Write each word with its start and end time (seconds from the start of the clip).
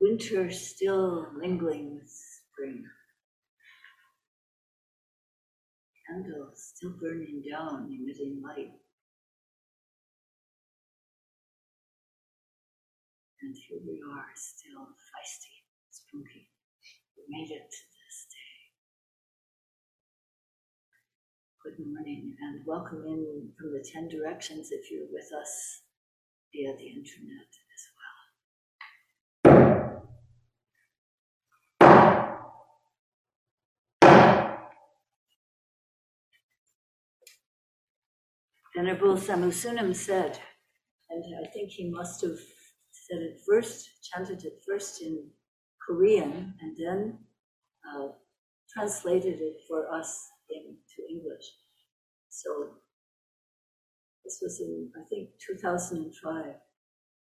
winter 0.00 0.50
still 0.50 1.26
mingling 1.36 1.94
with 1.94 2.08
spring. 2.08 2.84
Candle 6.06 6.50
still 6.54 6.94
burning 7.00 7.42
down, 7.50 7.90
emitting 7.90 8.40
light. 8.42 8.72
And 13.42 13.54
here 13.68 13.78
we 13.86 14.00
are, 14.14 14.26
still 14.34 14.86
feisty, 14.86 15.66
spunky. 15.90 16.48
We 17.16 17.24
made 17.28 17.50
it 17.50 17.66
to 17.70 17.84
this 17.92 18.26
day. 18.30 18.54
Good 21.62 21.84
morning 21.84 22.36
and 22.40 22.64
welcome 22.66 23.04
in 23.06 23.52
from 23.58 23.72
the 23.72 23.84
10 23.84 24.08
directions 24.08 24.70
if 24.70 24.90
you're 24.90 25.10
with 25.12 25.28
us 25.38 25.82
via 26.52 26.74
the 26.76 26.86
internet 26.86 27.57
Venerable 38.78 39.16
Samu 39.16 39.50
Sunim 39.50 39.92
said, 39.92 40.38
and 41.10 41.24
I 41.44 41.48
think 41.48 41.68
he 41.70 41.90
must 41.90 42.20
have 42.20 42.38
said 42.92 43.18
it 43.18 43.40
first, 43.44 43.88
chanted 44.04 44.44
it 44.44 44.62
first 44.64 45.02
in 45.02 45.30
Korean, 45.84 46.54
and 46.60 46.76
then 46.78 47.18
uh, 47.90 48.10
translated 48.72 49.40
it 49.40 49.56
for 49.66 49.92
us 49.92 50.28
into 50.48 51.10
English. 51.10 51.44
So 52.28 52.68
this 54.24 54.38
was 54.40 54.60
in, 54.60 54.92
I 54.96 55.02
think, 55.08 55.30
2005. 55.44 56.44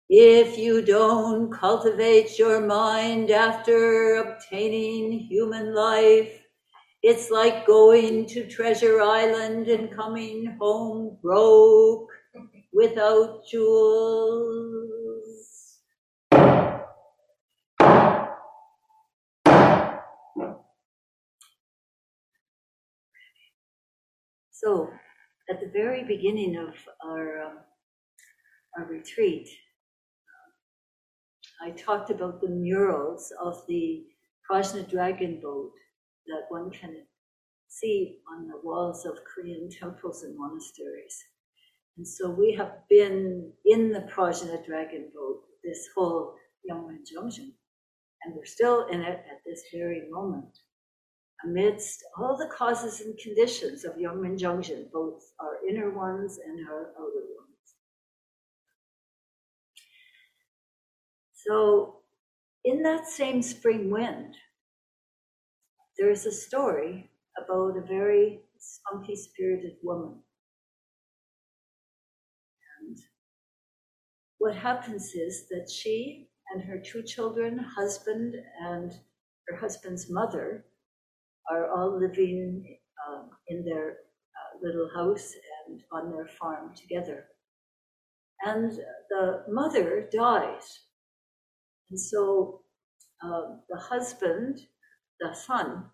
If 0.10 0.58
you 0.58 0.82
don't 0.82 1.54
cultivate 1.54 2.38
your 2.38 2.60
mind 2.60 3.32
after 3.32 4.16
obtaining 4.16 5.20
human 5.20 5.74
life, 5.74 6.45
it's 7.08 7.30
like 7.30 7.68
going 7.68 8.26
to 8.26 8.48
Treasure 8.48 9.00
Island 9.00 9.68
and 9.68 9.96
coming 9.96 10.58
home 10.60 11.20
broke 11.22 12.10
without 12.74 13.46
jewels. 13.48 14.56
So, 24.52 24.90
at 25.48 25.60
the 25.60 25.70
very 25.72 26.04
beginning 26.04 26.58
of 26.58 26.74
our, 27.08 27.44
um, 27.44 27.60
our 28.78 28.86
retreat, 28.86 29.48
I 31.62 31.72
talked 31.72 32.10
about 32.10 32.40
the 32.40 32.48
murals 32.48 33.34
of 33.42 33.68
the 33.68 34.06
Prajna 34.50 34.90
dragon 34.90 35.42
boat 35.42 35.74
that 36.28 36.46
one 36.50 36.72
can 36.72 37.06
see 37.68 38.18
on 38.32 38.48
the 38.48 38.60
walls 38.64 39.06
of 39.06 39.18
Korean 39.24 39.70
temples 39.70 40.24
and 40.24 40.38
monasteries. 40.38 41.24
And 41.98 42.08
so 42.08 42.30
we 42.30 42.54
have 42.54 42.88
been 42.90 43.52
in 43.66 43.92
the 43.92 44.08
Prajna 44.14 44.66
dragon 44.66 45.10
boat 45.16 45.44
this 45.64 45.88
whole 45.96 46.36
Yongmaeng 46.70 47.04
Jeongjin, 47.10 47.52
and 48.24 48.36
we're 48.36 48.46
still 48.46 48.88
in 48.88 49.02
it 49.02 49.24
at 49.32 49.42
this 49.46 49.64
very 49.74 50.10
moment 50.10 50.60
amidst 51.44 52.04
all 52.18 52.38
the 52.38 52.50
causes 52.56 53.02
and 53.02 53.18
conditions 53.18 53.84
of 53.84 53.94
Yongmaeng 53.94 54.40
Jeongjin, 54.40 54.92
both 54.92 55.32
our 55.40 55.58
inner 55.68 55.92
ones 55.92 56.40
and 56.46 56.68
our 56.68 56.92
outer 56.98 57.26
ones. 57.38 57.76
So, 61.34 61.98
in 62.64 62.82
that 62.84 63.08
same 63.08 63.42
spring 63.42 63.90
wind, 63.90 64.36
there 65.98 66.12
is 66.12 66.26
a 66.26 66.32
story 66.32 67.10
about 67.38 67.78
a 67.78 67.88
very 67.88 68.40
spunky 68.58 69.16
spirited 69.16 69.74
woman. 69.84 70.20
And 72.82 72.98
what 74.38 74.56
happens 74.56 75.14
is 75.14 75.48
that 75.50 75.70
she 75.70 76.28
and 76.52 76.64
her 76.64 76.80
two 76.80 77.04
children, 77.04 77.58
husband, 77.60 78.36
and 78.62 78.92
her 79.48 79.58
husband's 79.58 80.10
mother 80.10 80.66
are 81.50 81.72
all 81.72 82.00
living 82.00 82.78
um, 83.08 83.30
in 83.48 83.64
their 83.64 83.90
uh, 83.90 84.58
little 84.62 84.90
house 84.96 85.32
and 85.68 85.82
on 85.92 86.12
their 86.12 86.28
farm 86.28 86.74
together. 86.76 87.26
And 88.46 88.72
the 89.10 89.44
mother 89.50 90.10
dies. 90.12 90.82
And 91.90 92.00
so 92.00 92.62
um, 93.24 93.62
the 93.70 93.78
husband, 93.78 94.60
the 95.20 95.34
son, 95.34 95.86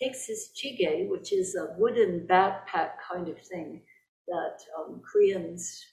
takes 0.00 0.26
his 0.26 0.50
jige, 0.56 1.08
which 1.08 1.32
is 1.32 1.54
a 1.54 1.74
wooden 1.78 2.26
backpack 2.28 2.92
kind 3.10 3.28
of 3.28 3.38
thing 3.40 3.82
that 4.28 4.58
um, 4.78 5.02
Koreans 5.10 5.84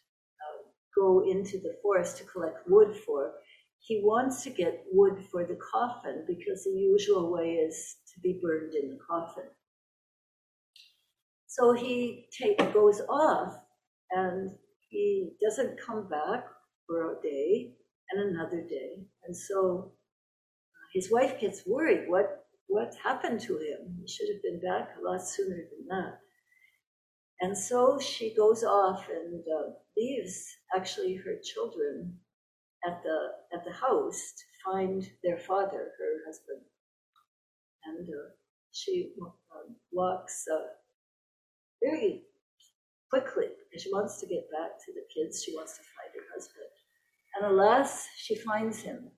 uh, 0.41 0.69
go 0.95 1.29
into 1.29 1.57
the 1.59 1.75
forest 1.81 2.17
to 2.17 2.23
collect 2.25 2.67
wood 2.67 2.95
for. 3.05 3.33
He 3.79 4.01
wants 4.03 4.43
to 4.43 4.49
get 4.49 4.83
wood 4.91 5.23
for 5.31 5.45
the 5.45 5.57
coffin 5.71 6.25
because 6.27 6.63
the 6.63 6.71
usual 6.71 7.31
way 7.31 7.53
is 7.53 7.95
to 8.13 8.19
be 8.21 8.39
burned 8.41 8.73
in 8.75 8.89
the 8.89 8.99
coffin. 9.09 9.45
So 11.47 11.73
he 11.73 12.27
take, 12.31 12.57
goes 12.73 13.01
off 13.09 13.55
and 14.11 14.51
he 14.89 15.31
doesn't 15.41 15.79
come 15.79 16.07
back 16.07 16.45
for 16.87 17.13
a 17.17 17.21
day 17.21 17.73
and 18.11 18.29
another 18.29 18.61
day. 18.67 19.05
And 19.25 19.35
so 19.35 19.91
uh, 20.73 20.87
his 20.93 21.11
wife 21.11 21.39
gets 21.39 21.65
worried. 21.65 22.09
What, 22.09 22.45
what 22.69 22.95
happened 23.03 23.41
to 23.41 23.57
him? 23.57 23.97
He 24.01 24.07
should 24.07 24.29
have 24.33 24.43
been 24.43 24.61
back 24.61 24.95
a 24.97 25.03
lot 25.03 25.21
sooner 25.21 25.57
than 25.57 25.87
that. 25.89 26.19
And 27.41 27.57
so 27.57 27.99
she 27.99 28.35
goes 28.35 28.63
off 28.63 29.07
and 29.09 29.43
uh, 29.43 29.71
leaves 29.97 30.45
actually 30.75 31.15
her 31.17 31.35
children 31.43 32.17
at 32.87 33.03
the 33.03 33.19
at 33.57 33.65
the 33.65 33.73
house 33.73 34.33
to 34.39 34.45
find 34.65 35.09
their 35.23 35.37
father, 35.37 35.91
her 35.99 36.13
husband 36.25 36.61
and 37.85 38.07
uh, 38.09 38.29
she 38.71 39.11
um, 39.21 39.75
walks 39.91 40.45
uh, 40.51 40.67
very 41.83 42.23
quickly 43.09 43.47
because 43.69 43.83
she 43.83 43.91
wants 43.91 44.19
to 44.19 44.27
get 44.27 44.49
back 44.51 44.77
to 44.85 44.93
the 44.93 45.05
kids. 45.13 45.43
She 45.43 45.55
wants 45.55 45.77
to 45.77 45.83
find 45.83 46.11
her 46.15 46.27
husband. 46.33 46.73
And 47.35 47.45
alas, 47.45 48.07
she 48.17 48.35
finds 48.35 48.79
him 48.81 49.11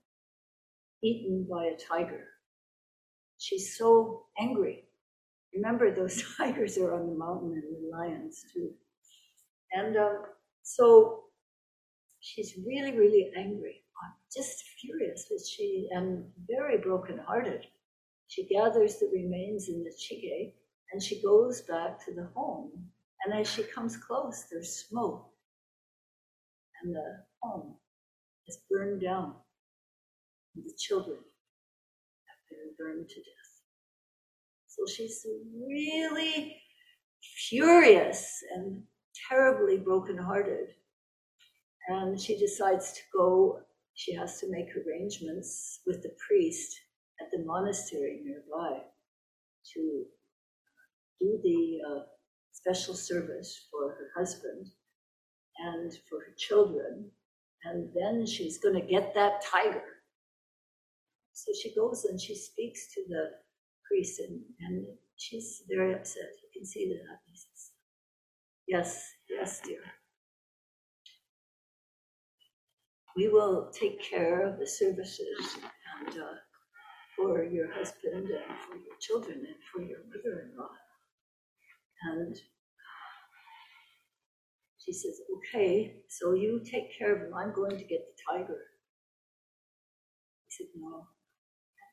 eaten 1.04 1.48
by 1.50 1.66
a 1.66 1.78
tiger. 1.78 2.28
She's 3.42 3.78
so 3.78 4.28
angry. 4.40 4.86
Remember, 5.56 5.94
those 5.94 6.24
tigers 6.38 6.78
are 6.78 6.94
on 6.94 7.08
the 7.08 7.16
mountain 7.18 7.54
and 7.54 7.64
the 7.64 7.98
lions 7.98 8.46
too. 8.54 8.72
And 9.74 9.98
um, 9.98 10.24
so 10.64 11.26
she's 12.22 12.54
really, 12.66 12.98
really 12.98 13.32
angry, 13.38 13.84
just 14.34 14.64
furious 14.80 15.26
that 15.30 15.46
she 15.50 15.90
and 15.92 16.26
very 16.48 16.78
brokenhearted 16.78 17.66
she 18.32 18.48
gathers 18.48 18.98
the 18.98 19.10
remains 19.12 19.68
in 19.68 19.84
the 19.84 19.92
jige 19.92 20.54
and 20.94 21.04
she 21.04 21.22
goes 21.22 21.64
back 21.64 22.00
to 22.06 22.14
the 22.14 22.30
home. 22.34 22.72
And 23.26 23.38
as 23.38 23.52
she 23.52 23.64
comes 23.64 23.98
close, 23.98 24.46
there's 24.50 24.88
smoke. 24.88 25.28
And 26.82 26.96
the 26.96 27.26
home 27.44 27.76
is 28.48 28.60
burned 28.70 29.02
down. 29.02 29.36
And 30.56 30.64
the 30.64 30.74
children 30.80 31.18
burned 32.82 33.08
to 33.10 33.16
death. 33.16 33.52
So 34.68 34.84
she's 34.92 35.26
really 35.68 36.58
furious 37.50 38.44
and 38.56 38.82
terribly 39.30 39.78
brokenhearted. 39.78 40.70
And 41.90 42.20
she 42.20 42.38
decides 42.38 42.94
to 42.94 43.02
go, 43.14 43.60
she 43.94 44.16
has 44.16 44.40
to 44.40 44.50
make 44.50 44.70
arrangements 44.76 45.82
with 45.86 46.02
the 46.02 46.16
priest 46.26 46.80
at 47.20 47.28
the 47.32 47.44
monastery 47.46 48.22
nearby 48.24 48.80
to 49.74 50.04
do 51.20 51.40
the 51.44 51.80
uh, 51.88 52.04
special 52.52 52.96
service 52.96 53.68
for 53.70 53.90
her 53.90 54.12
husband 54.18 54.68
and 55.60 55.92
for 56.10 56.20
her 56.20 56.34
children. 56.38 57.12
And 57.64 57.90
then 57.94 58.26
she's 58.26 58.58
going 58.58 58.76
to 58.76 58.88
get 58.88 59.14
that 59.14 59.44
tiger. 59.44 59.84
So 61.44 61.52
she 61.60 61.74
goes 61.74 62.06
and 62.06 62.22
she 62.22 62.36
speaks 62.36 62.94
to 62.94 63.02
the 63.10 63.24
priest, 63.88 64.20
and, 64.20 64.42
and 64.60 64.86
she's 65.18 65.64
very 65.68 65.96
upset. 65.96 66.30
You 66.44 66.50
can 66.54 66.66
see 66.68 66.88
that. 66.88 67.18
Yes, 68.68 69.04
yes, 69.28 69.60
dear. 69.66 69.82
We 73.18 73.28
will 73.28 73.72
take 73.74 74.00
care 74.04 74.48
of 74.48 74.60
the 74.60 74.68
services 74.68 75.58
and 75.98 76.10
uh, 76.10 76.38
for 77.18 77.44
your 77.44 77.74
husband 77.74 78.30
and 78.30 78.58
for 78.68 78.76
your 78.76 78.98
children 79.02 79.40
and 79.40 79.58
for 79.74 79.82
your 79.82 80.00
mother 80.10 80.46
in 80.46 80.58
law. 80.58 80.70
And 82.04 82.38
she 84.78 84.94
says, 84.94 85.20
Okay, 85.38 85.96
so 86.08 86.34
you 86.34 86.62
take 86.64 86.98
care 86.98 87.16
of 87.16 87.22
him. 87.24 87.34
I'm 87.34 87.54
going 87.54 87.78
to 87.78 87.84
get 87.84 88.06
the 88.06 88.24
tiger. 88.32 88.62
He 90.48 90.64
said, 90.64 90.68
No, 90.78 91.08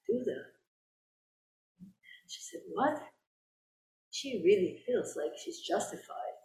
do 0.08 0.24
that. 0.24 0.46
She 2.28 2.40
said, 2.40 2.60
What? 2.72 3.02
She 4.10 4.42
really 4.44 4.82
feels 4.86 5.16
like 5.16 5.32
she's 5.42 5.60
justified. 5.60 6.36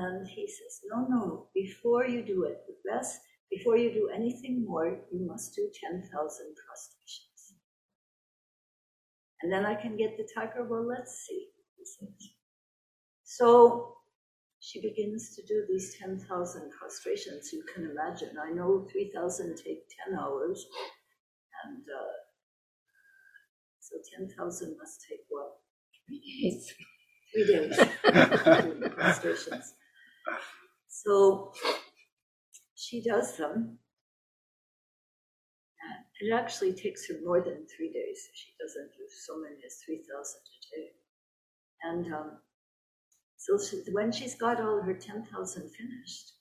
And 0.00 0.26
he 0.28 0.46
says, 0.46 0.80
No, 0.92 1.06
no, 1.08 1.48
before 1.54 2.06
you 2.06 2.24
do 2.24 2.44
it, 2.44 2.62
the 2.66 2.90
best, 2.90 3.20
before 3.50 3.76
you 3.76 3.92
do 3.92 4.10
anything 4.14 4.64
more, 4.64 5.00
you 5.12 5.26
must 5.26 5.54
do 5.54 5.70
10,000 5.90 6.04
prostrations. 6.10 7.54
And 9.42 9.52
then 9.52 9.64
I 9.64 9.74
can 9.74 9.96
get 9.96 10.16
the 10.16 10.28
tiger. 10.34 10.64
Well, 10.64 10.86
let's 10.86 11.26
see, 11.26 11.48
he 11.76 11.84
says. 11.84 12.30
So 13.24 13.94
she 14.60 14.80
begins 14.80 15.34
to 15.36 15.42
do 15.46 15.64
these 15.68 15.96
10,000 15.98 16.70
prostrations. 16.72 17.52
You 17.52 17.62
can 17.72 17.88
imagine. 17.90 18.36
I 18.42 18.50
know 18.50 18.86
3,000 18.90 19.56
take 19.56 19.84
10 20.08 20.18
hours. 20.18 20.66
And 21.64 21.82
uh, 21.82 22.12
so 23.80 23.96
10,000 24.16 24.76
must 24.78 25.04
take 25.08 25.20
what? 25.28 25.56
Three 26.06 26.20
days. 26.20 26.74
Three 27.32 27.46
days. 27.46 27.78
So 30.88 31.52
she 32.74 33.02
does 33.02 33.36
them. 33.36 33.78
It 36.20 36.32
actually 36.32 36.72
takes 36.72 37.08
her 37.08 37.14
more 37.24 37.40
than 37.40 37.64
three 37.66 37.92
days. 37.92 38.28
She 38.34 38.50
doesn't 38.60 38.90
do 38.96 39.04
so 39.24 39.38
many 39.38 39.56
as 39.64 39.76
3,000 39.86 40.02
a 40.02 40.76
day. 40.76 40.88
And 41.84 42.12
um, 42.12 42.38
so 43.36 43.56
she, 43.56 43.82
when 43.92 44.10
she's 44.10 44.34
got 44.34 44.60
all 44.60 44.82
her 44.82 44.94
10,000 44.94 45.70
finished, 45.70 46.32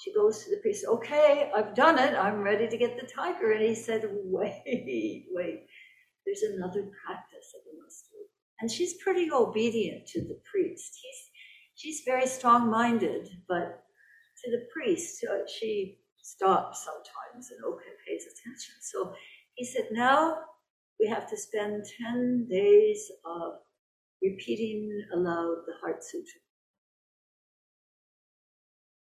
she 0.00 0.12
goes 0.12 0.44
to 0.44 0.50
the 0.50 0.60
priest, 0.60 0.84
okay, 0.88 1.50
I've 1.56 1.74
done 1.74 1.98
it. 1.98 2.14
I'm 2.14 2.40
ready 2.40 2.68
to 2.68 2.76
get 2.76 2.96
the 2.96 3.06
tiger. 3.06 3.52
And 3.52 3.62
he 3.62 3.74
said, 3.74 4.02
wait, 4.24 4.62
wait, 5.30 5.66
there's 6.26 6.42
another 6.42 6.90
practice 7.04 7.52
that 7.52 7.62
we 7.66 7.80
must 7.82 8.10
do. 8.10 8.18
And 8.60 8.70
she's 8.70 8.94
pretty 9.02 9.30
obedient 9.32 10.06
to 10.08 10.20
the 10.22 10.40
priest. 10.50 10.98
He's, 11.00 11.30
she's 11.74 12.02
very 12.04 12.26
strong 12.26 12.70
minded, 12.70 13.28
but 13.48 13.84
to 14.44 14.50
the 14.50 14.66
priest, 14.72 15.24
uh, 15.30 15.46
she 15.46 15.98
stops 16.20 16.84
sometimes 16.84 17.50
and 17.50 17.64
okay, 17.64 17.90
pays 18.06 18.24
attention. 18.24 18.74
So 18.80 19.14
he 19.54 19.64
said, 19.64 19.88
now 19.92 20.38
we 21.00 21.06
have 21.08 21.28
to 21.30 21.36
spend 21.36 21.84
10 22.02 22.48
days 22.50 23.10
of 23.24 23.54
repeating 24.22 24.90
aloud 25.14 25.56
the 25.66 25.74
Heart 25.80 26.02
Sutra. 26.02 26.40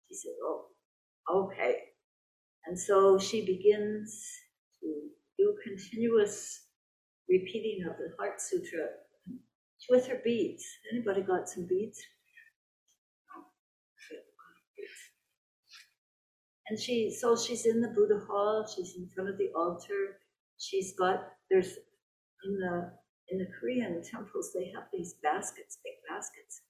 She 0.09 0.15
said, 0.15 0.33
oh, 0.43 0.65
okay. 1.31 1.75
And 2.65 2.79
so 2.79 3.19
she 3.19 3.45
begins 3.45 4.25
to 4.81 4.87
do 5.37 5.55
continuous 5.63 6.67
repeating 7.29 7.85
of 7.89 7.97
the 7.97 8.13
Heart 8.17 8.41
Sutra 8.41 8.87
with 9.89 10.07
her 10.07 10.21
beads. 10.23 10.63
Anybody 10.91 11.21
got 11.21 11.49
some 11.49 11.67
beads? 11.67 11.99
And 16.69 16.79
she, 16.79 17.11
so 17.11 17.35
she's 17.35 17.65
in 17.65 17.81
the 17.81 17.89
Buddha 17.89 18.19
hall. 18.27 18.65
She's 18.65 18.95
in 18.97 19.09
front 19.13 19.29
of 19.29 19.37
the 19.37 19.49
altar. 19.55 20.17
She's 20.57 20.95
got 20.97 21.19
there's 21.51 21.77
in 22.45 22.59
the 22.59 22.91
in 23.29 23.37
the 23.37 23.47
Korean 23.59 24.01
temples 24.03 24.51
they 24.55 24.71
have 24.75 24.85
these 24.91 25.15
baskets, 25.21 25.77
big 25.83 25.93
baskets, 26.09 26.62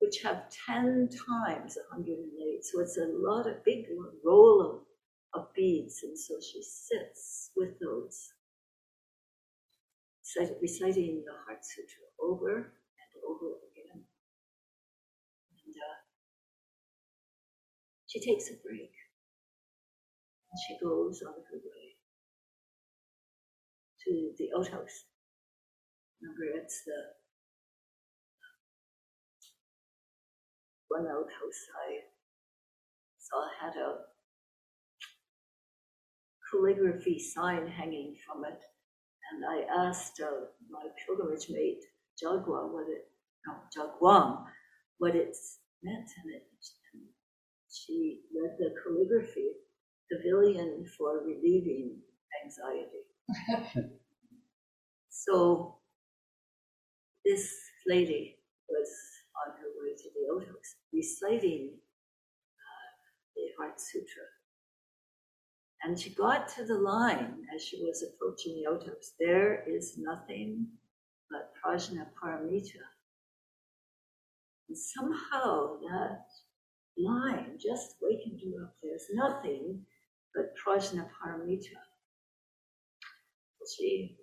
which 0.00 0.22
have 0.22 0.50
ten 0.66 1.08
times 1.08 1.76
108. 1.90 2.64
So 2.64 2.80
it's 2.80 2.98
a 2.98 3.08
lot 3.12 3.48
of 3.48 3.64
big 3.64 3.86
roll 4.24 4.84
of, 5.34 5.40
of 5.40 5.54
beads, 5.54 6.00
and 6.02 6.18
so 6.18 6.34
she 6.40 6.62
sits 6.62 7.50
with 7.56 7.78
those, 7.80 8.32
reciting 10.62 11.24
the 11.26 11.34
Heart 11.46 11.64
Sutra 11.64 12.04
over 12.20 12.56
and 12.56 13.12
over 13.28 13.56
again. 13.72 14.04
And 15.64 15.74
uh, 15.74 15.98
she 18.06 18.20
takes 18.20 18.50
a 18.50 18.56
break 18.62 18.92
and 20.50 20.58
she 20.66 20.78
goes 20.82 21.22
on 21.26 21.34
her 21.34 21.58
way 21.58 21.96
to 24.04 24.32
the 24.38 24.48
outhouse. 24.56 25.04
Remember, 26.20 26.58
it's 26.58 26.82
the 26.84 27.17
one 30.88 31.06
outhouse 31.06 31.62
I 31.88 32.00
saw 33.18 33.44
had 33.60 33.76
a 33.76 33.96
calligraphy 36.50 37.18
sign 37.18 37.66
hanging 37.66 38.16
from 38.26 38.44
it. 38.44 38.60
And 39.32 39.44
I 39.44 39.88
asked 39.88 40.20
uh, 40.20 40.46
my 40.70 40.84
pilgrimage 41.04 41.48
mate, 41.50 41.84
Jagwa, 42.22 42.72
what 42.72 42.86
it, 42.88 43.10
no, 43.46 43.54
Jagwang, 43.76 44.44
what 44.98 45.14
it 45.14 45.36
meant. 45.82 46.08
And, 46.24 46.34
it, 46.34 46.46
and 46.94 47.02
she 47.70 48.20
read 48.34 48.56
the 48.58 48.74
calligraphy 48.82 49.52
pavilion 50.10 50.86
for 50.96 51.22
relieving 51.24 51.98
anxiety. 52.44 53.90
so 55.10 55.76
this 57.24 57.52
lady 57.86 58.36
was 58.68 58.88
on 59.46 59.52
her 59.58 59.68
way 59.82 59.92
to 59.96 60.08
the 60.14 60.34
outhouse 60.34 60.76
reciting 60.92 61.70
uh, 61.72 62.90
the 63.36 63.42
Heart 63.58 63.80
Sutra. 63.80 64.24
And 65.82 65.98
she 65.98 66.10
got 66.10 66.48
to 66.56 66.64
the 66.64 66.78
line 66.78 67.44
as 67.54 67.62
she 67.62 67.82
was 67.82 68.02
approaching 68.02 68.62
the 68.62 68.70
outhouse. 68.70 69.12
There 69.18 69.64
is 69.68 69.96
nothing 69.96 70.66
but 71.30 71.52
prajnaparamita. 71.62 72.82
And 74.68 74.76
somehow 74.76 75.78
that 75.88 76.24
line 76.98 77.58
just 77.58 77.96
wakened 78.02 78.40
her 78.44 78.64
up. 78.64 78.74
There's 78.82 79.06
nothing 79.12 79.82
but 80.34 80.54
prajnaparamita. 80.56 81.78
She 83.76 84.16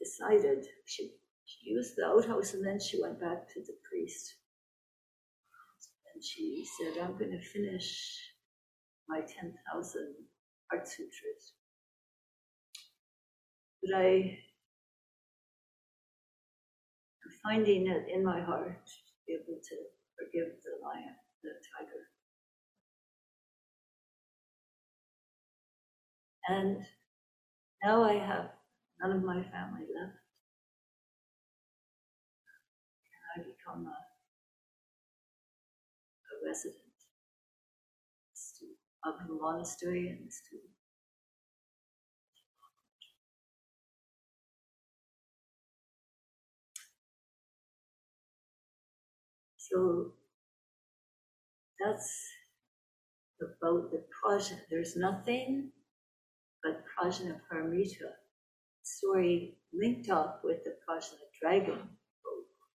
decided 0.00 0.66
she, 0.86 1.10
she 1.44 1.70
used 1.70 1.94
the 1.96 2.06
outhouse 2.06 2.54
and 2.54 2.66
then 2.66 2.80
she 2.80 3.00
went 3.00 3.20
back 3.20 3.48
to 3.52 3.60
the 3.60 3.76
priest. 3.88 4.34
She 6.22 6.66
said, 6.78 7.02
I'm 7.02 7.16
going 7.16 7.30
to 7.30 7.40
finish 7.40 8.18
my 9.08 9.20
10,000 9.20 10.14
Heart 10.70 10.88
Sutras. 10.88 11.54
But 13.82 13.96
I 13.96 14.38
am 17.24 17.32
finding 17.42 17.86
it 17.86 18.06
in 18.12 18.24
my 18.24 18.40
heart 18.40 18.84
to 18.84 19.12
be 19.26 19.34
able 19.34 19.60
to 19.62 19.76
forgive 20.18 20.48
the 20.62 20.84
lion, 20.84 21.14
the 21.42 21.50
tiger. 21.78 22.08
And 26.48 26.84
now 27.84 28.02
I 28.02 28.14
have 28.14 28.50
none 29.00 29.16
of 29.16 29.22
my 29.22 29.42
family 29.50 29.86
left. 29.94 30.18
And 33.36 33.44
I 33.44 33.46
become 33.46 33.86
a 33.86 34.07
resident 36.48 36.96
of 39.04 39.14
the 39.26 39.34
monastery 39.34 40.08
and 40.08 40.26
the 40.26 40.32
student. 40.32 40.72
So 49.56 50.14
that's 51.78 52.10
about 53.40 53.90
the 53.92 54.04
project. 54.22 54.66
There's 54.70 54.96
nothing 54.96 55.70
but 56.62 56.82
prajna 56.96 57.40
paramita 57.52 58.10
story 58.88 59.58
linked 59.72 60.08
up 60.08 60.40
with 60.42 60.64
the 60.64 60.74
Prajna 60.88 61.18
dragon 61.40 61.88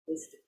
wisdom. 0.07 0.41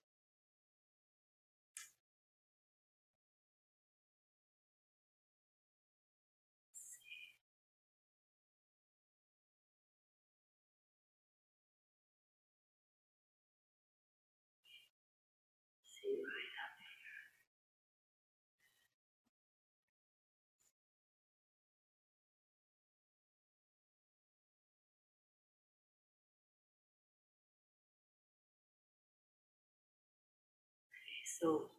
So 31.41 31.69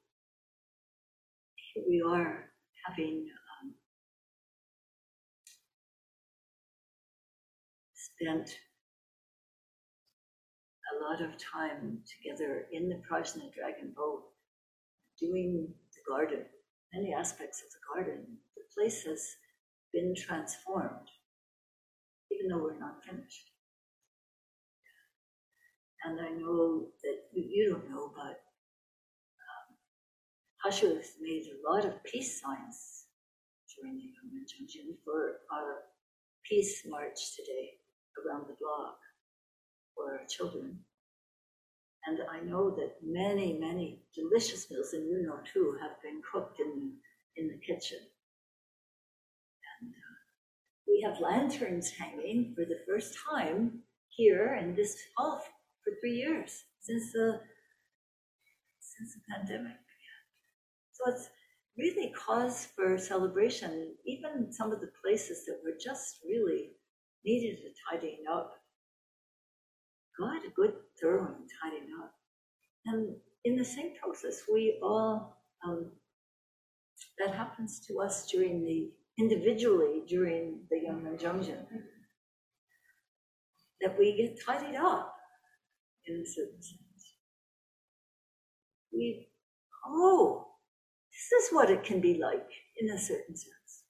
we 1.89 2.03
are 2.07 2.51
having 2.87 3.27
um, 3.63 3.75
spent 7.95 8.57
a 10.91 11.05
lot 11.05 11.23
of 11.23 11.31
time 11.39 11.99
together 12.11 12.67
in 12.73 12.89
the 12.89 13.01
Prajna 13.09 13.53
Dragon 13.55 13.93
boat 13.97 14.25
doing 15.21 15.69
the 15.95 16.13
garden, 16.13 16.45
many 16.93 17.15
aspects 17.15 17.63
of 17.63 17.69
the 17.71 18.03
garden. 18.03 18.27
The 18.57 18.63
place 18.75 19.05
has 19.05 19.25
been 19.93 20.15
transformed, 20.17 21.09
even 22.33 22.49
though 22.49 22.65
we're 22.65 22.79
not 22.79 23.05
finished. 23.09 23.51
And 26.05 26.21
I 26.21 26.31
know 26.31 26.89
that 27.05 27.19
you, 27.33 27.71
don't 27.71 27.91
know, 27.91 28.13
but 28.17 28.41
Hashu 30.65 30.97
has 30.97 31.15
made 31.21 31.45
a 31.47 31.71
lot 31.71 31.85
of 31.85 32.03
peace 32.05 32.41
signs 32.41 33.07
during 33.75 33.97
the 33.97 34.05
Yongmaeng 34.05 34.97
for 35.05 35.41
our 35.53 35.79
peace 36.49 36.83
march 36.87 37.35
today 37.37 37.71
around 38.19 38.47
the 38.47 38.57
block 38.61 38.99
for 39.95 40.19
our 40.19 40.27
children. 40.29 40.79
And 42.07 42.19
I 42.31 42.41
know 42.41 42.71
that 42.71 42.97
many, 43.03 43.59
many 43.59 44.03
delicious 44.15 44.71
meals, 44.71 44.93
and 44.93 45.09
you 45.09 45.23
know 45.27 45.39
too, 45.53 45.77
have 45.81 46.01
been 46.03 46.21
cooked 46.33 46.61
in, 46.61 46.93
in 47.37 47.49
the 47.49 47.59
kitchen. 47.59 47.99
And 49.81 49.91
uh, 49.91 50.19
we 50.87 51.03
have 51.03 51.21
lanterns 51.21 51.91
hanging 51.91 52.55
for 52.55 52.65
the 52.65 52.81
first 52.87 53.17
time 53.31 53.81
here 54.09 54.59
in 54.61 54.75
this 54.75 54.97
hall 55.17 55.43
for 55.83 55.93
three 56.01 56.17
years 56.17 56.65
since 56.81 57.13
the 57.13 57.41
since 58.81 59.15
the 59.15 59.21
pandemic. 59.33 59.82
So 61.05 61.13
it's 61.13 61.29
really 61.79 62.13
cause 62.13 62.69
for 62.77 62.99
celebration. 62.99 63.95
Even 64.07 64.53
some 64.53 64.73
of 64.73 64.81
the 64.81 64.91
places 65.03 65.45
that 65.47 65.61
were 65.65 65.77
just 65.83 66.21
really 66.27 66.71
needed 67.25 67.59
a 67.61 67.73
tidying 67.91 68.25
up 68.31 68.53
got 70.19 70.45
a 70.45 70.51
good 70.55 70.75
thorough 71.01 71.35
tidying 71.63 71.89
up. 72.03 72.15
And 72.87 73.17
in 73.45 73.57
the 73.57 73.65
same 73.65 73.93
process, 74.03 74.43
we 74.53 74.79
all 74.83 75.37
um, 75.65 75.91
that 77.19 77.35
happens 77.35 77.81
to 77.87 78.01
us 78.01 78.27
during 78.31 78.65
the 78.65 78.91
individually 79.19 80.03
during 80.07 80.61
the 80.71 80.77
Yongmaeng 80.77 81.21
Jeongjin 81.21 81.67
that 83.81 83.99
we 83.99 84.17
get 84.17 84.41
tidied 84.45 84.77
up 84.77 85.15
in 86.07 86.17
a 86.17 86.27
certain 86.27 86.63
sense. 86.63 87.15
We, 88.93 89.29
oh, 89.87 90.52
this 91.33 91.45
is 91.45 91.53
what 91.53 91.71
it 91.71 91.83
can 91.83 92.01
be 92.01 92.21
like 92.21 92.49
in 92.79 92.91
a 92.91 92.99
certain 92.99 93.35
sense. 93.35 93.85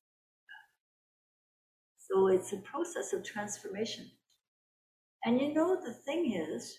So 1.99 2.29
it's 2.29 2.53
a 2.53 2.59
process 2.59 3.13
of 3.13 3.25
transformation. 3.25 4.11
And 5.25 5.41
you 5.41 5.53
know, 5.53 5.77
the 5.85 5.93
thing 5.93 6.33
is 6.33 6.77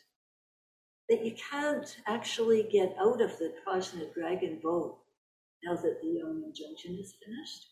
that 1.10 1.26
you 1.26 1.36
can't 1.52 1.98
actually 2.08 2.68
get 2.72 2.96
out 3.00 3.22
of 3.22 3.38
the 3.38 3.54
Prajna 3.66 4.14
dragon 4.14 4.60
boat 4.64 5.00
now 5.64 5.76
that 5.76 6.02
the 6.02 6.08
Yongmaeng 6.08 6.52
Jeongjin 6.52 7.00
is 7.00 7.16
finished. 7.26 7.68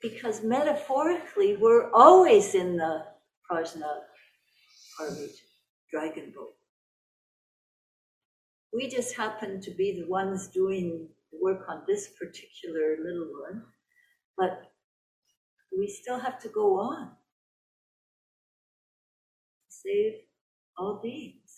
Because 0.00 0.42
metaphorically, 0.44 1.56
we're 1.56 1.90
always 1.92 2.54
in 2.54 2.76
the 2.76 3.04
Prajna 3.50 4.00
dragon 5.90 6.32
boat. 6.34 6.57
We 8.72 8.88
just 8.88 9.16
happen 9.16 9.60
to 9.62 9.70
be 9.70 10.00
the 10.00 10.08
ones 10.08 10.48
doing 10.48 11.08
the 11.32 11.38
work 11.42 11.64
on 11.68 11.82
this 11.86 12.08
particular 12.18 12.96
little 13.02 13.28
one, 13.48 13.62
but 14.36 14.72
we 15.76 15.88
still 15.88 16.18
have 16.18 16.38
to 16.40 16.48
go 16.48 16.80
on. 16.80 17.12
Save 19.68 20.14
all 20.76 21.00
beings 21.02 21.54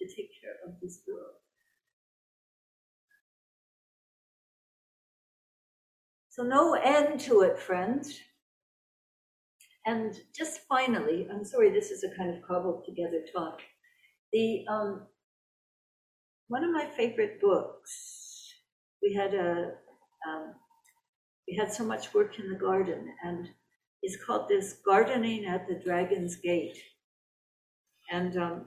to 0.00 0.06
take 0.06 0.30
care 0.40 0.56
of 0.66 0.80
this 0.80 1.00
world. 1.06 1.36
So, 6.30 6.42
no 6.42 6.74
end 6.74 7.20
to 7.20 7.42
it, 7.42 7.58
friends. 7.58 8.20
And 9.86 10.14
just 10.36 10.60
finally, 10.68 11.28
I'm 11.32 11.44
sorry, 11.44 11.70
this 11.70 11.90
is 11.90 12.04
a 12.04 12.14
kind 12.16 12.34
of 12.34 12.42
cobbled 12.42 12.84
together 12.84 13.24
talk. 13.32 13.60
The 14.32 14.66
um, 14.68 15.06
one 16.48 16.64
of 16.64 16.72
my 16.72 16.86
favorite 16.96 17.40
books. 17.40 18.52
We 19.02 19.14
had 19.14 19.34
a 19.34 19.72
um, 20.28 20.54
we 21.48 21.56
had 21.56 21.72
so 21.72 21.84
much 21.84 22.12
work 22.12 22.38
in 22.38 22.48
the 22.48 22.58
garden, 22.58 23.14
and 23.22 23.48
it's 24.02 24.22
called 24.24 24.48
this 24.48 24.80
gardening 24.84 25.46
at 25.46 25.68
the 25.68 25.74
Dragon's 25.74 26.36
Gate. 26.36 26.78
And 28.10 28.36
um, 28.36 28.66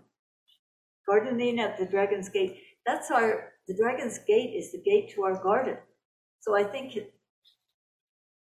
gardening 1.07 1.59
at 1.59 1.77
the 1.77 1.85
Dragon's 1.85 2.29
Gate. 2.29 2.57
That's 2.85 3.11
our 3.11 3.53
the 3.67 3.75
Dragon's 3.75 4.19
Gate 4.19 4.55
is 4.55 4.71
the 4.71 4.81
gate 4.81 5.11
to 5.13 5.23
our 5.23 5.41
garden. 5.41 5.77
So 6.41 6.57
I 6.57 6.63
think 6.63 6.95
it, 6.95 7.13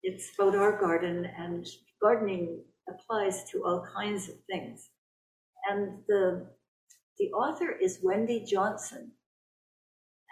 it's 0.04 0.32
about 0.34 0.56
our 0.56 0.80
garden 0.80 1.28
and 1.38 1.68
gardening 2.02 2.64
applies 2.90 3.44
to 3.52 3.64
all 3.64 3.86
kinds 3.96 4.30
of 4.30 4.36
things. 4.50 4.90
And 5.70 6.00
the, 6.08 6.48
the 7.20 7.26
author 7.34 7.72
is 7.72 8.00
Wendy 8.02 8.44
Johnson. 8.44 9.12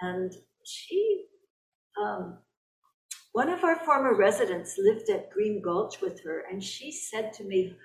And 0.01 0.31
she, 0.65 1.25
um, 2.01 2.39
one 3.33 3.49
of 3.49 3.63
our 3.63 3.75
former 3.77 4.15
residents 4.15 4.75
lived 4.77 5.09
at 5.09 5.29
Green 5.31 5.61
Gulch 5.61 6.01
with 6.01 6.23
her, 6.23 6.43
and 6.51 6.63
she 6.63 6.91
said 6.91 7.33
to 7.33 7.43
me, 7.43 7.75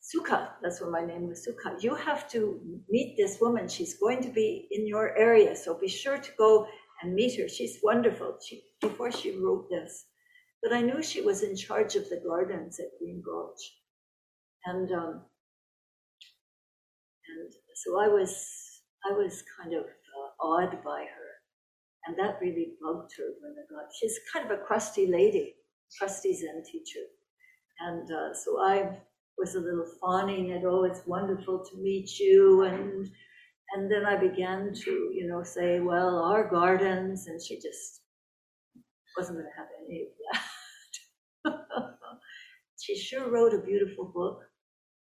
Suka, 0.00 0.52
that's 0.62 0.80
what 0.80 0.90
my 0.92 1.04
name 1.04 1.28
was, 1.28 1.44
Suka, 1.44 1.76
you 1.80 1.94
have 1.94 2.28
to 2.30 2.60
meet 2.88 3.16
this 3.16 3.38
woman. 3.40 3.68
She's 3.68 3.98
going 3.98 4.22
to 4.22 4.28
be 4.28 4.68
in 4.70 4.86
your 4.86 5.16
area, 5.18 5.56
so 5.56 5.78
be 5.78 5.88
sure 5.88 6.18
to 6.18 6.30
go 6.38 6.66
and 7.02 7.14
meet 7.14 7.38
her. 7.40 7.48
She's 7.48 7.80
wonderful. 7.82 8.38
She, 8.46 8.62
before 8.80 9.10
she 9.10 9.36
wrote 9.38 9.68
this, 9.70 10.06
but 10.62 10.72
I 10.72 10.80
knew 10.80 11.02
she 11.02 11.20
was 11.20 11.42
in 11.42 11.56
charge 11.56 11.96
of 11.96 12.08
the 12.08 12.20
gardens 12.26 12.78
at 12.80 12.86
Green 12.98 13.22
Gulch. 13.24 13.60
And 14.64 14.90
um, 14.92 15.22
and 17.28 17.52
so 17.74 18.00
I 18.00 18.08
was 18.08 18.32
I 19.08 19.12
was 19.12 19.42
kind 19.60 19.74
of 19.74 19.84
uh, 19.84 20.44
awed 20.44 20.82
by 20.84 21.04
her, 21.04 21.25
and 22.06 22.16
that 22.18 22.38
really 22.40 22.74
bugged 22.80 23.12
her 23.18 23.32
when 23.40 23.52
I 23.52 23.64
got. 23.72 23.90
She's 23.98 24.18
kind 24.32 24.50
of 24.50 24.58
a 24.58 24.62
crusty 24.62 25.06
lady, 25.06 25.54
crusty 25.98 26.34
Zen 26.34 26.62
teacher, 26.64 27.06
and 27.80 28.10
uh, 28.10 28.34
so 28.34 28.60
I 28.60 28.98
was 29.38 29.54
a 29.54 29.60
little 29.60 29.86
fawning 30.00 30.52
at, 30.52 30.64
oh, 30.64 30.84
it's 30.84 31.06
wonderful 31.06 31.64
to 31.64 31.76
meet 31.76 32.18
you, 32.18 32.62
and 32.62 33.10
and 33.74 33.90
then 33.90 34.06
I 34.06 34.16
began 34.16 34.72
to, 34.72 34.90
you 35.12 35.26
know, 35.28 35.42
say, 35.42 35.80
well, 35.80 36.22
our 36.22 36.48
gardens, 36.48 37.26
and 37.26 37.42
she 37.42 37.56
just 37.56 38.00
wasn't 39.16 39.38
going 39.38 39.50
to 39.50 39.58
have 39.58 39.68
any 39.84 40.06
of 40.06 41.52
that. 41.52 41.98
she 42.80 42.96
sure 42.96 43.28
wrote 43.28 43.54
a 43.54 43.66
beautiful 43.66 44.04
book, 44.14 44.40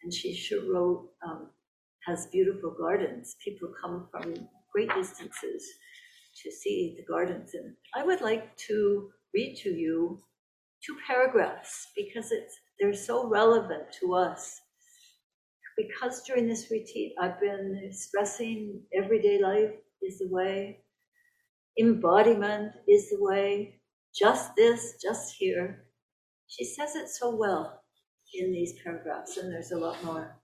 and 0.04 0.12
she 0.12 0.34
sure 0.34 0.74
wrote, 0.74 1.10
um, 1.24 1.50
has 2.08 2.28
beautiful 2.32 2.76
gardens. 2.78 3.36
People 3.44 3.72
come 3.80 4.08
from 4.12 4.34
great 4.74 4.90
distances 4.96 5.64
to 6.44 6.52
see 6.52 6.96
the 6.98 7.06
gardens. 7.06 7.54
And 7.54 7.76
I 7.96 8.04
would 8.04 8.22
like 8.22 8.56
to 8.68 9.10
read 9.34 9.58
to 9.64 9.70
you 9.70 10.20
two 10.86 10.96
paragraphs 11.06 11.88
because 11.96 12.32
it's 12.32 12.58
they're 12.80 12.94
so 12.94 13.28
relevant 13.28 13.84
to 14.00 14.14
us. 14.14 14.62
Because 15.78 16.24
during 16.24 16.48
this 16.48 16.72
retreat, 16.72 17.14
I've 17.20 17.40
been 17.40 17.90
stressing 17.92 18.82
everyday 18.94 19.42
life 19.42 19.72
is 20.02 20.20
the 20.20 20.28
way, 20.30 20.80
embodiment 21.80 22.74
is 22.88 23.10
the 23.10 23.18
way, 23.20 23.80
just 24.18 24.56
this, 24.56 24.96
just 25.02 25.36
here. 25.38 25.86
She 26.48 26.66
says 26.66 26.96
it 26.96 27.10
so 27.10 27.36
well 27.36 27.82
in 28.34 28.52
these 28.52 28.74
paragraphs, 28.84 29.38
and 29.38 29.52
there's 29.52 29.72
a 29.72 29.78
lot 29.78 30.04
more. 30.04 30.38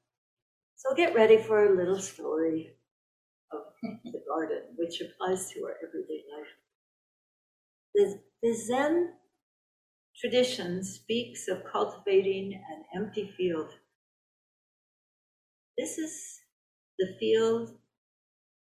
So 0.76 0.96
get 0.96 1.16
ready 1.16 1.38
for 1.38 1.66
a 1.66 1.76
little 1.76 2.00
story 2.00 2.75
the 4.04 4.24
garden, 4.28 4.64
which 4.78 5.02
applies 5.02 5.50
to 5.52 5.66
our 5.66 5.76
everyday 5.86 6.24
life. 6.38 6.48
The, 7.96 8.22
the 8.44 8.54
Zen 8.54 9.14
tradition 10.20 10.84
speaks 10.84 11.48
of 11.48 11.64
cultivating 11.64 12.54
an 12.56 12.86
empty 12.96 13.32
field. 13.38 13.72
This 15.78 16.00
is 16.00 16.42
the 16.98 17.16
field 17.20 17.78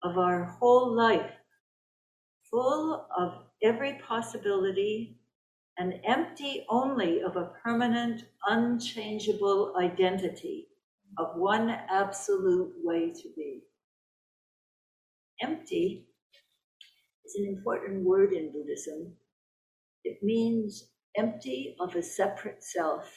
of 0.03 0.17
our 0.17 0.45
whole 0.45 0.93
life, 0.95 1.31
full 2.51 3.07
of 3.17 3.45
every 3.63 3.93
possibility 3.99 5.17
and 5.77 6.01
empty 6.05 6.65
only 6.69 7.21
of 7.21 7.35
a 7.37 7.53
permanent, 7.63 8.25
unchangeable 8.47 9.75
identity 9.77 10.69
of 11.17 11.37
one 11.37 11.69
absolute 11.69 12.75
way 12.83 13.11
to 13.11 13.29
be. 13.35 13.63
Empty 15.43 16.07
is 17.25 17.35
an 17.35 17.45
important 17.47 18.05
word 18.05 18.33
in 18.33 18.51
Buddhism. 18.53 19.13
It 20.03 20.19
means 20.23 20.89
empty 21.17 21.75
of 21.79 21.95
a 21.95 22.03
separate 22.03 22.63
self. 22.63 23.11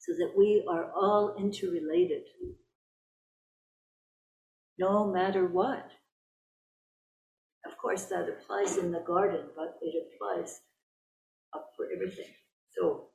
so 0.00 0.12
that 0.14 0.32
we 0.36 0.64
are 0.70 0.92
all 0.96 1.36
interrelated. 1.38 2.22
No 4.78 5.06
matter 5.12 5.46
what. 5.46 5.90
Of 7.66 7.78
course, 7.78 8.06
that 8.06 8.28
applies 8.28 8.78
in 8.78 8.92
the 8.92 9.04
garden, 9.06 9.46
but 9.56 9.78
it 9.82 9.94
applies 10.14 10.60
up 11.54 11.70
for 11.76 11.86
everything. 11.94 12.32
So 12.78 13.08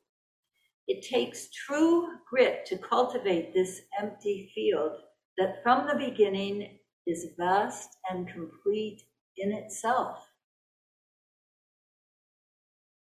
it 0.88 1.04
takes 1.08 1.50
true 1.52 2.08
grit 2.30 2.66
to 2.68 2.78
cultivate 2.78 3.54
this 3.54 3.82
empty 4.02 4.52
field 4.56 4.94
that 5.38 5.64
from 5.64 5.88
the 5.88 5.96
beginning 5.96 6.80
is 7.08 7.28
vast 7.38 7.98
and 8.10 8.28
complete 8.28 9.04
in 9.38 9.52
itself. 9.52 10.28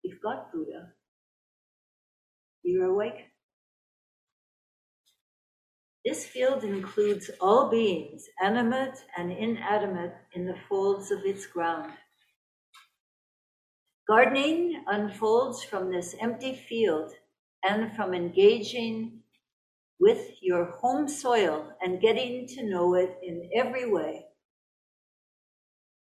You've 0.03 0.21
got 0.21 0.51
Buddha. 0.51 0.93
You're 2.63 2.85
awake. 2.85 3.31
This 6.05 6.25
field 6.27 6.63
includes 6.63 7.31
all 7.41 7.69
beings, 7.71 8.25
animate 8.43 9.03
and 9.17 9.31
inanimate, 9.31 10.13
in 10.33 10.45
the 10.45 10.55
folds 10.69 11.09
of 11.09 11.19
its 11.25 11.47
ground. 11.47 11.91
Gardening 14.07 14.83
unfolds 14.85 15.63
from 15.63 15.91
this 15.91 16.15
empty 16.21 16.55
field 16.55 17.11
and 17.67 17.95
from 17.95 18.13
engaging 18.13 19.21
with 19.99 20.31
your 20.41 20.65
home 20.65 21.07
soil 21.07 21.71
and 21.81 22.01
getting 22.01 22.47
to 22.47 22.69
know 22.69 22.95
it 22.95 23.17
in 23.23 23.49
every 23.55 23.89
way. 23.89 24.25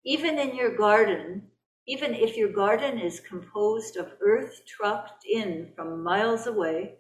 Even 0.05 0.39
in 0.39 0.55
your 0.55 0.77
garden, 0.77 1.43
even 1.87 2.15
if 2.15 2.37
your 2.37 2.53
garden 2.53 2.99
is 2.99 3.21
composed 3.21 3.97
of 3.97 4.13
earth 4.21 4.61
trucked 4.67 5.25
in 5.25 5.73
from 5.75 6.03
miles 6.03 6.47
away, 6.47 6.97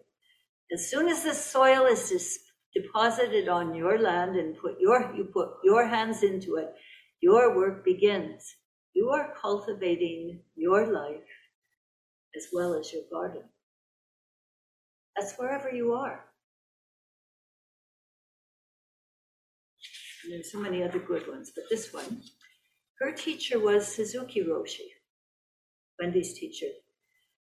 as 0.72 0.90
soon 0.90 1.08
as 1.08 1.24
the 1.24 1.34
soil 1.34 1.86
is 1.86 2.38
deposited 2.74 3.48
on 3.48 3.74
your 3.74 3.98
land 3.98 4.36
and 4.36 4.56
put 4.58 4.80
your 4.80 5.12
you 5.14 5.24
put 5.24 5.50
your 5.64 5.86
hands 5.86 6.22
into 6.22 6.56
it, 6.56 6.72
your 7.20 7.56
work 7.56 7.84
begins. 7.84 8.56
You 8.94 9.10
are 9.10 9.34
cultivating 9.40 10.40
your 10.56 10.92
life 10.92 11.28
as 12.36 12.46
well 12.52 12.74
as 12.74 12.92
your 12.92 13.02
garden. 13.10 13.42
That's 15.16 15.36
wherever 15.36 15.70
you 15.70 15.92
are. 15.92 16.24
And 20.32 20.46
so 20.46 20.60
many 20.60 20.82
other 20.82 21.00
good 21.00 21.26
ones, 21.26 21.50
but 21.52 21.64
this 21.68 21.92
one, 21.92 22.22
her 23.00 23.10
teacher 23.10 23.58
was 23.58 23.86
Suzuki 23.86 24.44
Roshi, 24.44 24.86
Wendy's 25.98 26.34
teacher. 26.38 26.68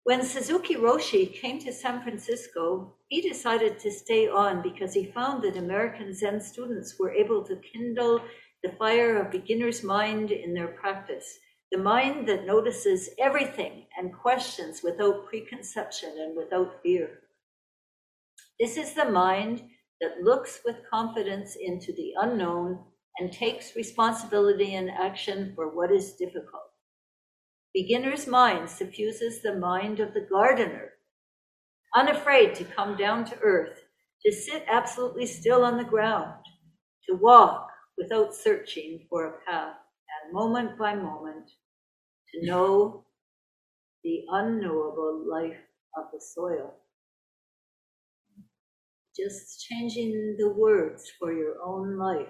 When 0.06 0.24
Suzuki 0.24 0.74
Roshi 0.76 1.32
came 1.32 1.60
to 1.60 1.72
San 1.72 2.02
Francisco, 2.02 2.96
he 3.08 3.22
decided 3.22 3.78
to 3.80 3.92
stay 3.92 4.28
on 4.28 4.64
because 4.64 4.96
he 4.96 5.12
found 5.12 5.44
that 5.44 5.58
American 5.58 6.16
Zen 6.16 6.42
students 6.42 6.96
were 6.98 7.14
able 7.14 7.44
to 7.44 7.58
kindle 7.58 8.22
the 8.64 8.72
fire 8.80 9.22
of 9.22 9.30
beginner's 9.30 9.84
mind 9.84 10.32
in 10.32 10.56
their 10.56 10.70
practice, 10.70 11.38
the 11.72 11.78
mind 11.78 12.28
that 12.28 12.48
notices 12.48 13.12
everything 13.20 13.86
and 14.00 14.18
questions 14.18 14.82
without 14.82 15.28
preconception 15.28 16.16
and 16.18 16.36
without 16.36 16.82
fear. 16.82 17.20
This 18.60 18.78
is 18.78 18.94
the 18.96 19.06
mind 19.06 19.62
that 20.02 20.22
looks 20.24 20.62
with 20.66 20.90
confidence 20.90 21.56
into 21.60 21.94
the 21.94 22.14
unknown 22.22 22.80
and 23.20 23.32
takes 23.32 23.76
responsibility 23.76 24.76
and 24.76 24.90
action 24.90 25.54
for 25.56 25.76
what 25.76 25.92
is 25.92 26.14
difficult. 26.14 26.72
Beginner's 27.74 28.28
mind 28.28 28.70
suffuses 28.70 29.42
the 29.42 29.56
mind 29.56 30.00
of 30.00 30.14
the 30.14 30.22
gardener, 30.22 30.94
unafraid 31.96 32.56
to 32.56 32.64
come 32.64 32.98
down 32.98 33.26
to 33.26 33.40
earth, 33.42 33.84
to 34.26 34.32
sit 34.32 34.64
absolutely 34.68 35.26
still 35.26 35.64
on 35.64 35.78
the 35.78 35.84
ground, 35.84 36.44
to 37.08 37.16
walk 37.16 37.70
without 37.98 38.34
searching 38.34 39.06
for 39.10 39.26
a 39.26 39.42
path, 39.46 39.76
and 40.24 40.34
moment 40.34 40.78
by 40.78 40.96
moment, 40.96 41.52
to 42.34 42.46
know 42.46 43.06
the 44.04 44.24
unknowable 44.32 45.26
life 45.30 45.60
of 45.98 46.06
the 46.14 46.22
soil. 46.22 46.74
Just 49.22 49.66
changing 49.66 50.38
the 50.40 50.50
words 50.50 51.12
for 51.20 51.34
your 51.34 51.56
own 51.62 51.98
life. 51.98 52.28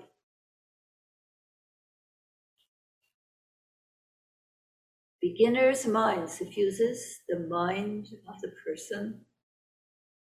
Beginner's 5.21 5.86
mind 5.86 6.30
suffuses 6.30 7.19
the 7.28 7.41
mind 7.41 8.08
of 8.28 8.41
the 8.41 8.52
person, 8.65 9.25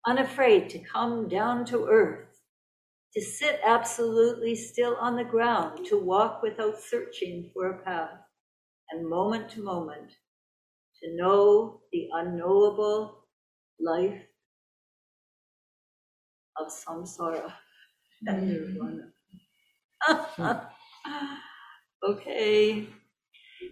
unafraid 0.06 0.70
to 0.70 0.78
come 0.78 1.28
down 1.28 1.64
to 1.64 1.86
earth, 1.86 2.28
to 3.14 3.20
sit 3.20 3.58
absolutely 3.64 4.54
still 4.54 4.96
on 5.00 5.16
the 5.16 5.24
ground, 5.24 5.86
to 5.86 5.98
walk 5.98 6.42
without 6.42 6.78
searching 6.78 7.50
for 7.52 7.70
a 7.70 7.82
path, 7.82 8.20
and 8.90 9.08
moment 9.08 9.50
to 9.50 9.64
moment, 9.64 10.12
to 11.02 11.16
know 11.16 11.80
the 11.90 12.08
unknowable 12.12 13.26
life 13.80 14.22
of 16.58 16.68
samsara 16.68 17.52
and 18.26 18.48
nirvana. 18.48 19.12
okay. 22.08 22.86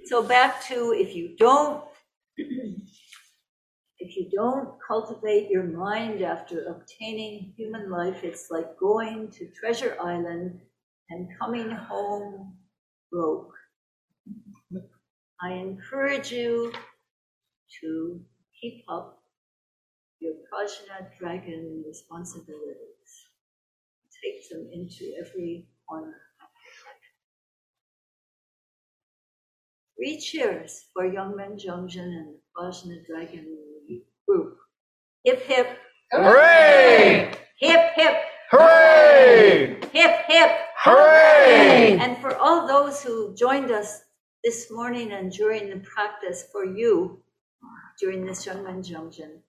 So 0.05 0.23
back 0.23 0.62
to 0.64 0.95
if 0.97 1.14
you 1.14 1.37
don't 1.37 1.85
if 2.37 4.16
you 4.16 4.31
don't 4.35 4.71
cultivate 4.87 5.51
your 5.51 5.64
mind 5.64 6.23
after 6.23 6.64
obtaining 6.66 7.53
human 7.57 7.90
life, 7.90 8.25
it's 8.25 8.51
like 8.51 8.79
going 8.79 9.31
to 9.33 9.47
Treasure 9.49 9.97
Island 10.01 10.61
and 11.11 11.29
coming 11.38 11.71
home 11.71 12.57
broke. 13.12 13.53
I 15.43 15.53
encourage 15.53 16.33
you 16.33 16.73
to 17.81 18.21
keep 18.61 18.85
up 18.88 19.20
your 20.21 20.35
Prajna 20.53 21.09
dragon 21.19 21.83
responsibilities. 21.87 23.29
Take 24.23 24.49
them 24.51 24.69
into 24.73 25.13
every 25.19 25.67
corner. 25.89 26.21
of 26.41 26.49
your 26.65 26.77
life. 26.87 27.09
Three 29.97 30.21
cheers 30.21 30.87
for 30.93 31.07
Young 31.07 31.33
Yongmaeng 31.33 31.59
Jeongjin 31.59 32.05
and 32.05 32.35
the 32.35 32.41
Prajna 32.57 33.07
Dragon 33.07 33.47
group. 34.29 34.59
Hip 35.25 35.43
hip, 35.43 35.79
Hooray! 36.13 37.33
hip 37.59 37.93
hip, 37.95 38.17
Hooray! 38.51 39.81
hip 39.93 40.15
hip. 40.29 40.51
Hooray! 40.77 41.99
And 42.01 42.17
for 42.19 42.37
all 42.37 42.67
those 42.67 43.03
who 43.03 43.35
joined 43.35 43.71
us 43.71 44.03
this 44.45 44.71
morning 44.71 45.13
and 45.13 45.31
during 45.33 45.69
the 45.71 45.81
practice 45.81 46.45
for 46.53 46.65
you 46.65 47.23
during 48.01 48.25
this 48.25 48.47
Young 48.47 48.65
Yongmaeng 48.65 48.83
Jeongjin, 48.89 49.41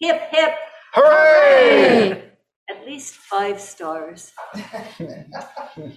hip 0.00 0.20
hip, 0.30 0.54
Hooray! 0.94 2.22
at 2.68 2.86
least 2.86 3.14
five 3.14 3.60
stars. 3.60 4.32